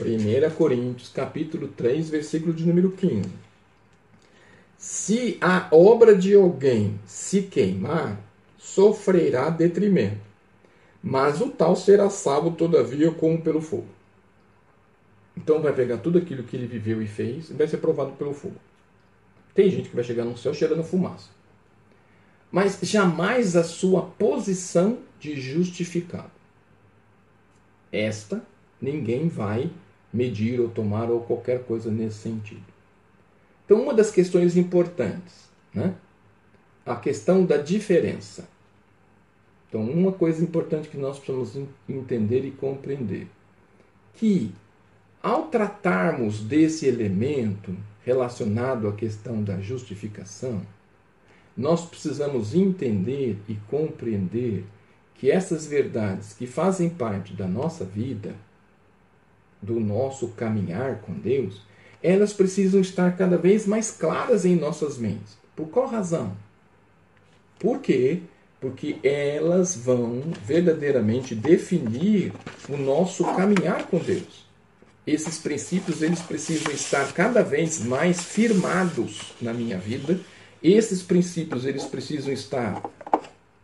[0.00, 3.28] 1 Coríntios, capítulo 3, versículo de número 15.
[4.78, 8.16] Se a obra de alguém se queimar,
[8.56, 10.20] sofrerá detrimento,
[11.02, 13.88] mas o tal será salvo, todavia, como pelo fogo.
[15.36, 18.32] Então vai pegar tudo aquilo que ele viveu e fez e vai ser provado pelo
[18.32, 18.56] fogo.
[19.54, 21.34] Tem gente que vai chegar no céu cheirando fumaça
[22.54, 26.30] mas jamais a sua posição de justificado.
[27.90, 28.46] Esta
[28.80, 29.72] ninguém vai
[30.12, 32.62] medir ou tomar ou qualquer coisa nesse sentido.
[33.64, 35.96] Então, uma das questões importantes, né?
[36.86, 38.48] a questão da diferença.
[39.68, 43.26] Então, uma coisa importante que nós precisamos entender e compreender,
[44.14, 44.54] que
[45.24, 50.60] ao tratarmos desse elemento relacionado à questão da justificação,
[51.56, 54.66] nós precisamos entender e compreender
[55.14, 58.34] que essas verdades que fazem parte da nossa vida,
[59.62, 61.62] do nosso caminhar com Deus,
[62.02, 65.38] elas precisam estar cada vez mais claras em nossas mentes.
[65.56, 66.36] Por qual razão?
[67.58, 68.20] Por quê?
[68.60, 72.30] Porque elas vão verdadeiramente definir
[72.68, 74.44] o nosso caminhar com Deus.
[75.06, 80.18] Esses princípios eles precisam estar cada vez mais firmados na minha vida.
[80.62, 82.82] Esses princípios eles precisam estar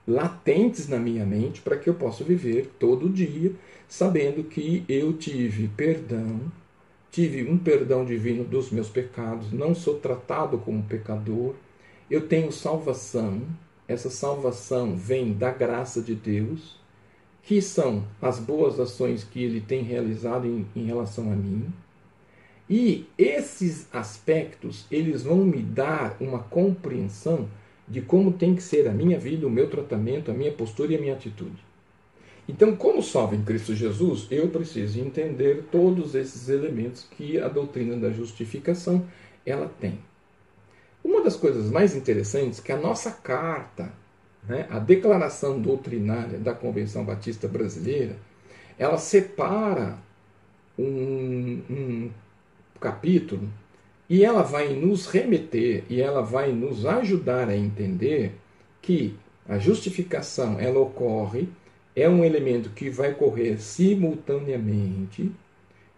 [0.06, 3.52] latentes na minha mente para que eu possa viver todo dia
[3.88, 6.40] sabendo que eu tive perdão,
[7.10, 11.54] tive um perdão divino dos meus pecados, não sou tratado como pecador
[12.10, 13.42] eu tenho salvação,
[13.86, 16.79] essa salvação vem da graça de Deus,
[17.50, 21.66] que são as boas ações que ele tem realizado em, em relação a mim.
[22.68, 27.48] E esses aspectos, eles vão me dar uma compreensão
[27.88, 30.96] de como tem que ser a minha vida, o meu tratamento, a minha postura e
[30.96, 31.56] a minha atitude.
[32.48, 37.96] Então, como salvo em Cristo Jesus, eu preciso entender todos esses elementos que a doutrina
[37.96, 39.04] da justificação
[39.44, 39.98] ela tem.
[41.02, 43.92] Uma das coisas mais interessantes é que a nossa carta,
[44.48, 48.16] né, a declaração doutrinária da Convenção Batista Brasileira,
[48.78, 49.98] ela separa
[50.78, 52.10] um, um
[52.80, 53.48] capítulo
[54.08, 58.34] e ela vai nos remeter e ela vai nos ajudar a entender
[58.80, 59.16] que
[59.48, 61.48] a justificação ela ocorre
[61.94, 65.30] é um elemento que vai correr simultaneamente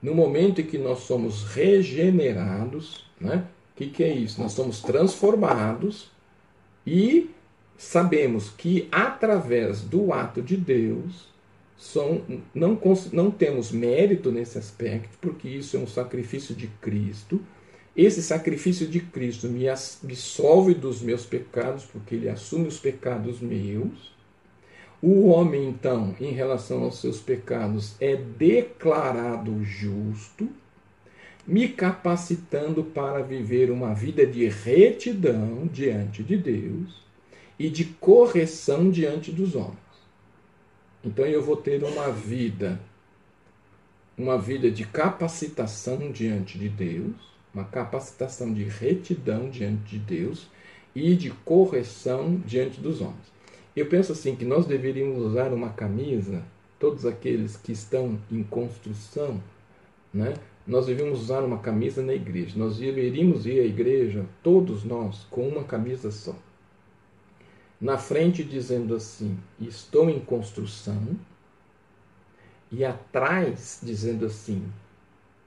[0.02, 3.46] no momento em que nós somos regenerados, né?
[3.72, 4.42] O que, que é isso?
[4.42, 6.10] Nós somos transformados
[6.86, 7.30] e
[7.76, 11.32] sabemos que através do ato de Deus
[11.76, 12.22] são,
[12.54, 12.78] não,
[13.12, 17.40] não temos mérito nesse aspecto, porque isso é um sacrifício de Cristo.
[17.96, 24.12] Esse sacrifício de Cristo me absolve dos meus pecados, porque ele assume os pecados meus.
[25.02, 30.48] O homem, então, em relação aos seus pecados, é declarado justo,
[31.44, 37.02] me capacitando para viver uma vida de retidão diante de Deus
[37.62, 39.78] e de correção diante dos homens.
[41.04, 42.80] Então eu vou ter uma vida,
[44.18, 47.14] uma vida de capacitação diante de Deus,
[47.54, 50.48] uma capacitação de retidão diante de Deus
[50.92, 53.30] e de correção diante dos homens.
[53.76, 56.42] Eu penso assim que nós deveríamos usar uma camisa,
[56.80, 59.40] todos aqueles que estão em construção,
[60.12, 60.34] né?
[60.66, 62.58] Nós deveríamos usar uma camisa na igreja.
[62.58, 66.34] Nós deveríamos ir à igreja, todos nós, com uma camisa só.
[67.82, 71.18] Na frente dizendo assim: Estou em construção.
[72.70, 74.64] E atrás dizendo assim: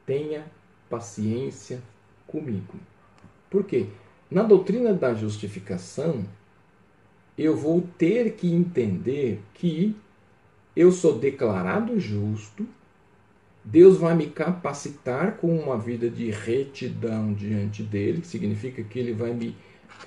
[0.05, 0.45] Tenha
[0.89, 1.81] paciência
[2.27, 2.77] comigo.
[3.49, 3.87] Por quê?
[4.29, 6.25] Na doutrina da justificação,
[7.37, 9.95] eu vou ter que entender que
[10.75, 12.67] eu sou declarado justo,
[13.63, 19.13] Deus vai me capacitar com uma vida de retidão diante dele, que significa que ele
[19.13, 19.55] vai me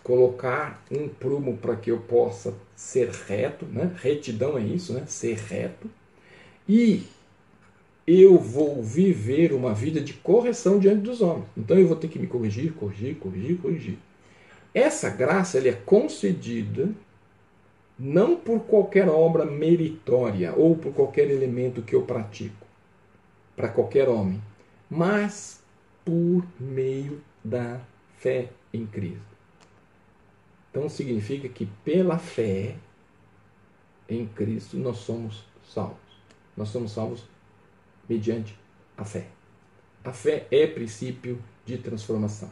[0.02, 3.94] colocar um prumo para que eu possa ser reto, né?
[4.00, 5.04] Retidão é isso, né?
[5.06, 5.90] Ser reto.
[6.68, 7.06] E
[8.06, 11.46] eu vou viver uma vida de correção diante dos homens.
[11.56, 13.98] Então eu vou ter que me corrigir, corrigir, corrigir, corrigir.
[14.72, 16.90] Essa graça ela é concedida
[17.98, 22.66] não por qualquer obra meritória ou por qualquer elemento que eu pratico
[23.56, 24.40] para qualquer homem,
[24.88, 25.60] mas
[26.04, 27.80] por meio da
[28.18, 29.37] fé em Cristo.
[30.70, 32.76] Então significa que pela fé
[34.08, 35.96] em Cristo nós somos salvos.
[36.56, 37.24] Nós somos salvos
[38.08, 38.58] mediante
[38.96, 39.28] a fé.
[40.04, 42.50] A fé é princípio de transformação.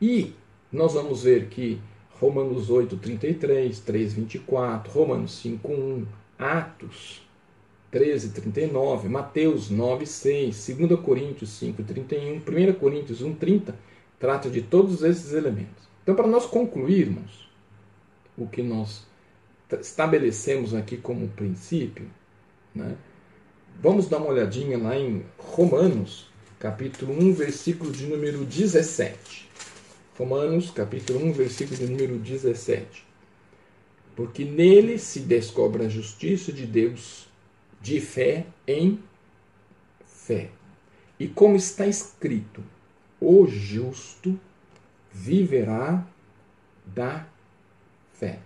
[0.00, 0.34] E
[0.70, 1.80] nós vamos ver que
[2.20, 6.06] Romanos 8, 33, 3, 24, Romanos 5, 1,
[6.38, 7.22] Atos
[7.90, 13.74] 13, 39, Mateus 9, 6, 2 Coríntios 5, 31, 1 Coríntios 1, 30,
[14.18, 15.88] trata de todos esses elementos.
[16.02, 17.49] Então, para nós concluirmos
[18.40, 19.06] o que nós
[19.80, 22.10] estabelecemos aqui como princípio,
[22.74, 22.96] né,
[23.80, 26.28] vamos dar uma olhadinha lá em Romanos,
[26.58, 29.48] capítulo 1, versículo de número 17.
[30.18, 33.06] Romanos, capítulo 1, versículo de número 17.
[34.16, 37.28] Porque nele se descobre a justiça de Deus
[37.80, 38.98] de fé em
[40.04, 40.50] fé.
[41.18, 42.62] E como está escrito,
[43.20, 44.38] o justo
[45.12, 46.06] viverá
[46.86, 47.26] da
[48.20, 48.38] fé.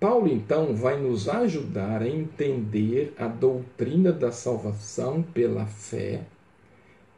[0.00, 6.22] Paulo então vai nos ajudar a entender a doutrina da salvação pela fé,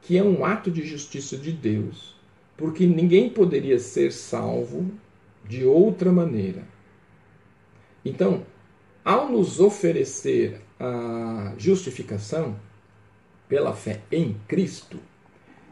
[0.01, 2.21] que é um ato de justiça de Deus
[2.63, 4.89] porque ninguém poderia ser salvo
[5.45, 6.63] de outra maneira.
[8.05, 8.47] Então,
[9.05, 12.55] ao nos oferecer a justificação
[13.49, 14.97] pela fé em Cristo,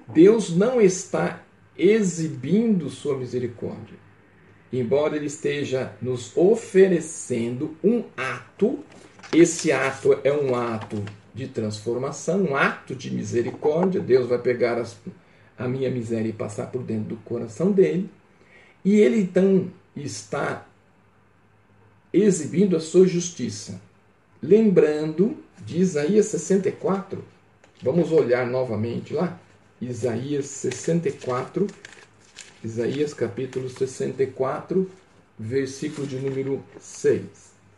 [0.08, 1.44] Deus não está
[1.78, 3.99] exibindo sua misericórdia.
[4.72, 8.78] Embora ele esteja nos oferecendo um ato,
[9.32, 11.04] esse ato é um ato
[11.34, 14.00] de transformação, um ato de misericórdia.
[14.00, 14.96] Deus vai pegar as,
[15.58, 18.08] a minha miséria e passar por dentro do coração dele.
[18.84, 20.66] E ele então está
[22.12, 23.80] exibindo a sua justiça.
[24.42, 27.22] Lembrando de Isaías 64,
[27.82, 29.38] vamos olhar novamente lá.
[29.80, 31.66] Isaías 64,
[32.62, 34.90] Isaías capítulo 64,
[35.38, 37.22] versículo de número 6.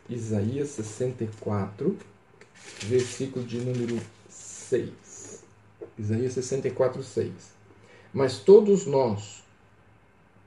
[0.09, 1.97] Isaías 64,
[2.81, 5.41] versículo de número 6.
[5.97, 7.31] Isaías 64, 6.
[8.13, 9.41] Mas todos nós,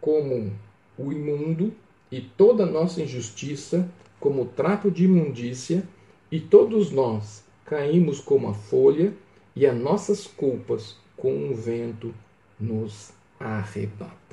[0.02, 0.52] como
[0.98, 1.72] o imundo,
[2.12, 3.88] e toda nossa injustiça,
[4.20, 5.82] como trapo de imundícia,
[6.30, 9.14] e todos nós caímos como a folha,
[9.54, 12.14] e as nossas culpas, com um vento,
[12.60, 14.25] nos arrebata.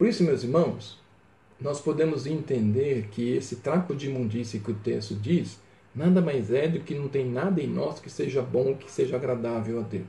[0.00, 0.98] Por isso, meus irmãos,
[1.60, 5.60] nós podemos entender que esse trapo de imundícia que o texto diz,
[5.94, 9.16] nada mais é do que não tem nada em nós que seja bom, que seja
[9.16, 10.08] agradável a Deus.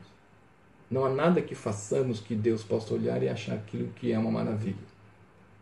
[0.89, 4.31] Não há nada que façamos que Deus possa olhar e achar aquilo que é uma
[4.31, 4.77] maravilha.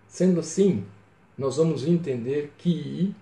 [0.07, 0.85] Sendo assim,
[1.35, 3.15] nós vamos entender que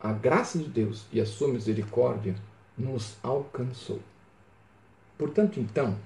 [0.00, 2.36] a graça de Deus e a sua misericórdia
[2.78, 3.98] nos alcançou.
[5.18, 5.98] Portanto, então,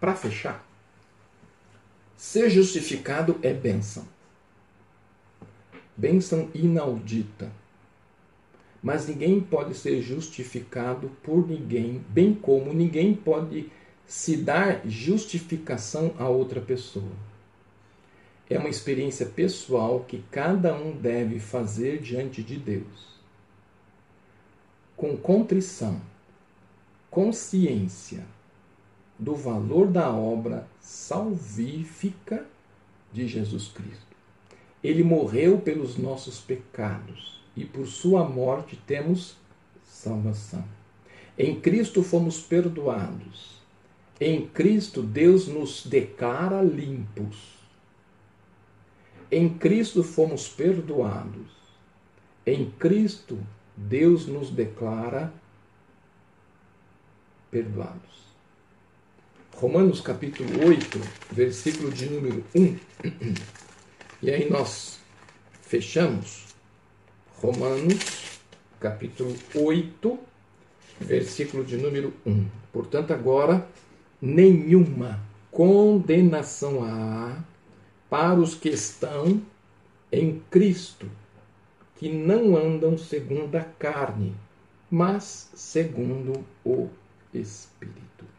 [0.00, 0.71] para fechar,
[2.22, 4.06] ser justificado é bênção.
[5.96, 7.50] Bênção inaudita.
[8.80, 13.68] Mas ninguém pode ser justificado por ninguém, bem como ninguém pode
[14.06, 17.12] se dar justificação a outra pessoa
[18.48, 23.18] é uma experiência pessoal que cada um deve fazer diante de Deus.
[24.94, 26.00] Com contrição,
[27.10, 28.24] consciência
[29.18, 32.46] do valor da obra salvífica
[33.12, 34.16] de Jesus Cristo.
[34.82, 39.36] Ele morreu pelos nossos pecados e por sua morte temos
[39.84, 40.64] salvação.
[41.38, 43.60] Em Cristo fomos perdoados.
[44.20, 47.62] Em Cristo Deus nos declara limpos
[49.32, 51.50] em Cristo fomos perdoados.
[52.44, 53.38] Em Cristo,
[53.74, 55.32] Deus nos declara
[57.50, 58.31] perdoados.
[59.62, 61.00] Romanos capítulo 8,
[61.30, 62.76] versículo de número 1.
[64.20, 64.98] E aí nós
[65.60, 66.48] fechamos
[67.36, 68.40] Romanos
[68.80, 70.18] capítulo 8,
[71.00, 72.44] versículo de número 1.
[72.72, 73.64] Portanto, agora
[74.20, 75.20] nenhuma
[75.52, 77.38] condenação há
[78.10, 79.40] para os que estão
[80.10, 81.08] em Cristo,
[81.98, 84.34] que não andam segundo a carne,
[84.90, 86.88] mas segundo o
[87.32, 88.31] Espírito.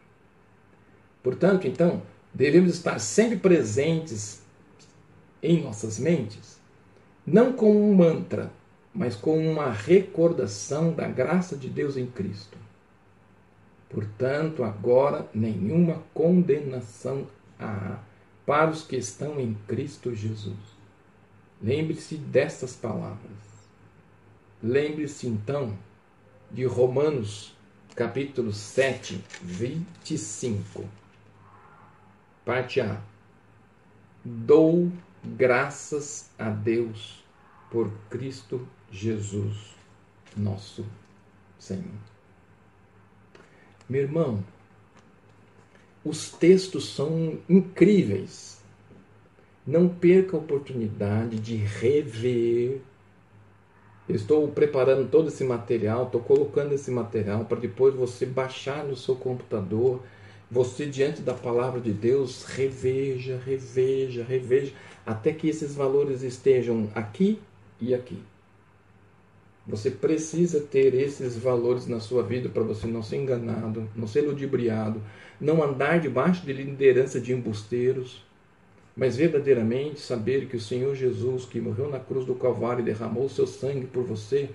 [1.24, 2.02] Portanto, então,
[2.34, 4.42] devemos estar sempre presentes
[5.42, 6.60] em nossas mentes,
[7.26, 8.52] não como um mantra,
[8.94, 12.58] mas como uma recordação da graça de Deus em Cristo.
[13.88, 17.26] Portanto, agora nenhuma condenação
[17.58, 17.98] há
[18.44, 20.58] para os que estão em Cristo Jesus.
[21.62, 23.18] Lembre-se destas palavras.
[24.62, 25.74] Lembre-se então
[26.50, 27.56] de Romanos
[27.96, 30.84] capítulo 7, 25.
[32.44, 33.00] Parte A.
[34.22, 34.92] Dou
[35.24, 37.24] graças a Deus
[37.70, 39.74] por Cristo Jesus,
[40.36, 40.84] nosso
[41.58, 41.84] Senhor.
[43.88, 44.44] Meu irmão,
[46.04, 48.62] os textos são incríveis.
[49.66, 52.82] Não perca a oportunidade de rever.
[54.06, 59.16] estou preparando todo esse material, estou colocando esse material para depois você baixar no seu
[59.16, 60.02] computador.
[60.54, 64.72] Você, diante da palavra de Deus, reveja, reveja, reveja,
[65.04, 67.40] até que esses valores estejam aqui
[67.80, 68.22] e aqui.
[69.66, 74.20] Você precisa ter esses valores na sua vida para você não ser enganado, não ser
[74.20, 75.02] ludibriado,
[75.40, 78.24] não andar debaixo de liderança de embusteiros,
[78.96, 83.24] mas verdadeiramente saber que o Senhor Jesus, que morreu na cruz do Calvário e derramou
[83.24, 84.50] o seu sangue por você,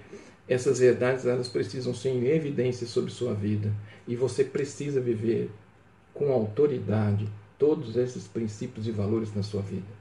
[0.48, 3.76] essas verdades elas precisam ser em evidência sobre sua vida
[4.08, 5.52] e você precisa viver
[6.14, 10.00] com autoridade todos esses princípios e valores na sua vida.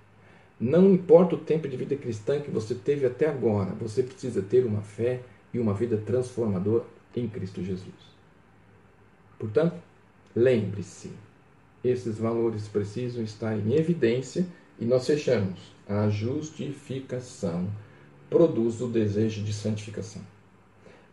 [0.61, 4.65] Não importa o tempo de vida cristã que você teve até agora, você precisa ter
[4.67, 5.21] uma fé
[5.53, 6.85] e uma vida transformadora
[7.15, 7.95] em Cristo Jesus.
[9.39, 9.77] Portanto,
[10.35, 11.13] lembre-se,
[11.83, 14.47] esses valores precisam estar em evidência
[14.81, 15.73] e nós fechamos.
[15.89, 17.69] A justificação
[18.29, 20.23] produz o desejo de santificação.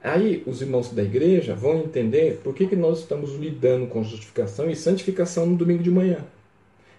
[0.05, 4.69] Aí os irmãos da igreja vão entender por que, que nós estamos lidando com justificação
[4.69, 6.19] e santificação no domingo de manhã.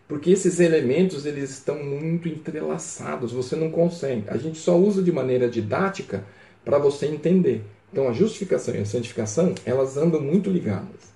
[0.09, 4.24] Porque esses elementos eles estão muito entrelaçados, você não consegue.
[4.28, 6.24] A gente só usa de maneira didática
[6.64, 7.62] para você entender.
[7.92, 11.12] Então a justificação e a santificação, elas andam muito ligadas.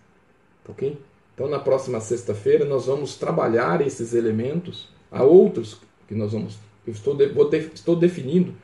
[0.69, 0.97] OK?
[1.35, 6.93] Então na próxima sexta-feira nós vamos trabalhar esses elementos, há outros que nós vamos eu
[6.93, 8.55] estou de, de, estou definindo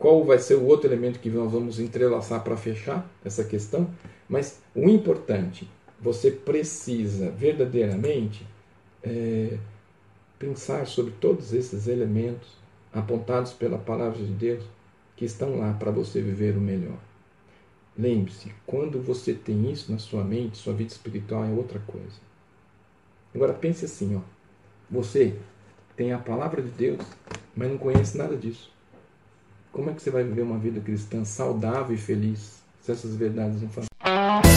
[0.00, 3.90] qual vai ser o outro elemento que nós vamos entrelaçar para fechar essa questão,
[4.26, 5.70] mas o importante,
[6.00, 8.46] você precisa verdadeiramente
[9.02, 9.58] é,
[10.38, 12.48] pensar sobre todos esses elementos
[12.90, 14.64] apontados pela palavra de Deus
[15.14, 16.98] que estão lá para você viver o melhor.
[17.94, 22.16] Lembre-se, quando você tem isso na sua mente, sua vida espiritual é outra coisa.
[23.34, 24.20] Agora pense assim, ó.
[24.90, 25.36] Você
[25.94, 27.04] tem a palavra de Deus,
[27.54, 28.72] mas não conhece nada disso.
[29.72, 33.62] Como é que você vai viver uma vida cristã saudável e feliz se essas verdades
[33.62, 34.49] não fazem?